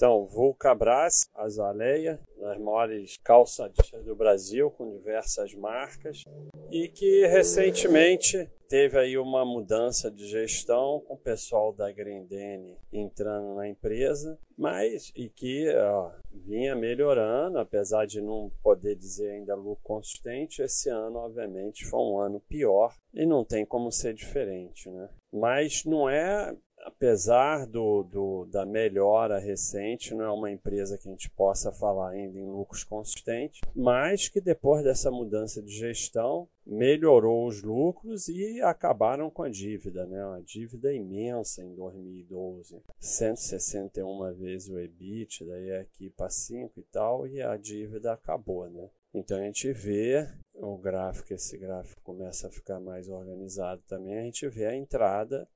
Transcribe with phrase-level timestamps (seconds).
[0.00, 6.24] Então, Vulcabras, Azaleia, das maiores calçadistas do Brasil, com diversas marcas,
[6.70, 13.54] e que recentemente teve aí uma mudança de gestão com o pessoal da Grendene entrando
[13.56, 19.82] na empresa, mas e que ó, vinha melhorando, apesar de não poder dizer ainda lucro
[19.82, 25.10] consistente, esse ano obviamente foi um ano pior e não tem como ser diferente, né?
[25.30, 26.56] Mas não é
[27.00, 32.10] apesar do, do, da melhora recente, não é uma empresa que a gente possa falar
[32.10, 38.60] ainda em lucros consistentes, mas que depois dessa mudança de gestão melhorou os lucros e
[38.60, 40.22] acabaram com a dívida, né?
[40.26, 47.26] Uma dívida imensa em 2012, 161 vezes o EBIT, daí aqui para 5 e tal,
[47.26, 48.90] e a dívida acabou, né?
[49.14, 54.24] Então a gente vê o gráfico, esse gráfico começa a ficar mais organizado também, a
[54.24, 55.48] gente vê a entrada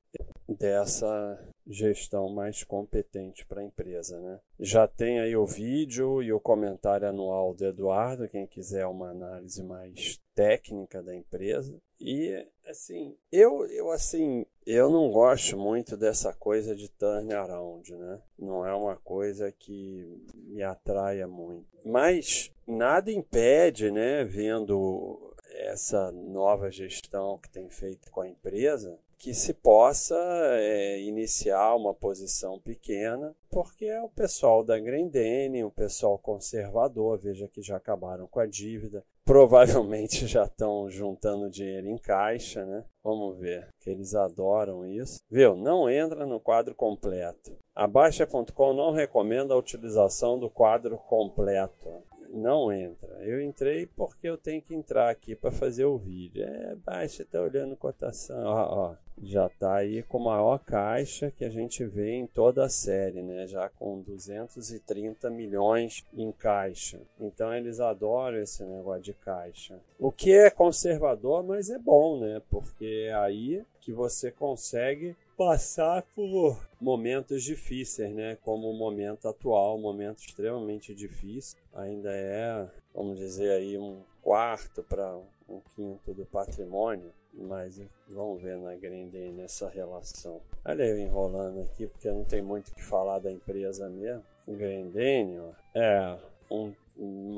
[0.64, 4.18] dessa gestão mais competente para a empresa.
[4.18, 4.40] Né?
[4.58, 9.62] Já tem aí o vídeo e o comentário anual do Eduardo, quem quiser uma análise
[9.62, 11.76] mais técnica da empresa.
[12.00, 18.20] E assim, eu, eu assim, eu não gosto muito dessa coisa de turnaround, né?
[18.38, 21.66] Não é uma coisa que me atraia muito.
[21.84, 25.33] Mas nada impede, né, vendo
[25.74, 31.92] essa nova gestão que tem feito com a empresa, que se possa é, iniciar uma
[31.92, 38.28] posição pequena, porque é o pessoal da Grendene, o pessoal conservador, veja que já acabaram
[38.28, 42.84] com a dívida, provavelmente já estão juntando dinheiro em caixa, né?
[43.02, 45.18] Vamos ver, que eles adoram isso.
[45.28, 45.56] Viu?
[45.56, 47.56] Não entra no quadro completo.
[47.74, 52.04] A Baixa.com não recomenda a utilização do quadro completo
[52.34, 53.08] não entra.
[53.22, 56.44] Eu entrei porque eu tenho que entrar aqui para fazer o vídeo.
[56.44, 58.44] É, baixa, tá olhando cotação.
[58.44, 62.64] Ó, ó, já tá aí com a maior caixa que a gente vê em toda
[62.64, 63.46] a série, né?
[63.46, 67.00] Já com 230 milhões em caixa.
[67.20, 69.78] Então eles adoram esse negócio de caixa.
[69.98, 72.42] O que é conservador, mas é bom, né?
[72.50, 78.36] Porque é aí que você consegue passar por momentos difíceis, né?
[78.42, 81.58] Como o momento atual, um momento extremamente difícil.
[81.74, 85.16] Ainda é, vamos dizer aí, um quarto para
[85.48, 87.12] um quinto do patrimônio.
[87.32, 90.40] Mas vamos ver na Grendene nessa relação.
[90.64, 94.22] Olha eu enrolando aqui, porque não tem muito o que falar da empresa mesmo.
[94.46, 96.16] Grendene, ó, é
[96.50, 96.72] um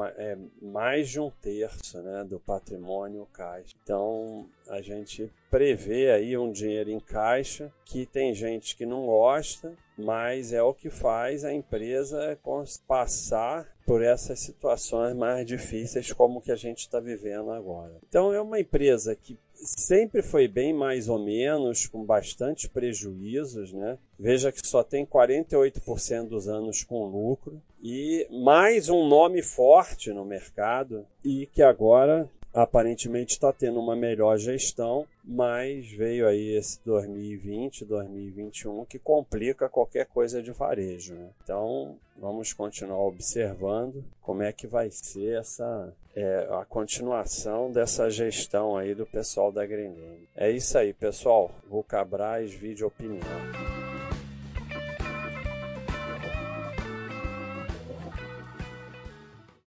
[0.05, 3.75] é mais de um terço né, do patrimônio caixa.
[3.83, 9.75] Então a gente prevê aí um dinheiro em caixa que tem gente que não gosta,
[9.97, 12.39] mas é o que faz a empresa
[12.87, 17.95] passar por essas situações mais difíceis como que a gente está vivendo agora.
[18.09, 23.97] Então é uma empresa que sempre foi bem mais ou menos, com bastante prejuízos, né?
[24.19, 30.25] Veja que só tem 48% dos anos com lucro e mais um nome forte no
[30.25, 37.85] mercado e que agora aparentemente está tendo uma melhor gestão, mas veio aí esse 2020,
[37.85, 41.15] 2021 que complica qualquer coisa de varejo.
[41.15, 41.29] Né?
[41.43, 48.75] Então vamos continuar observando como é que vai ser essa é, a continuação dessa gestão
[48.75, 50.27] aí do pessoal da Grenene.
[50.35, 51.51] É isso aí, pessoal.
[51.69, 53.86] Vou Cabrais, vídeo opinião.